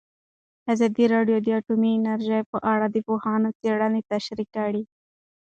ازادي 0.73 1.05
راډیو 1.13 1.37
د 1.41 1.47
اټومي 1.57 1.91
انرژي 1.97 2.41
په 2.51 2.57
اړه 2.73 2.85
د 2.89 2.97
پوهانو 3.07 3.49
څېړنې 3.59 4.01
تشریح 4.11 4.47
کړې. 4.55 4.83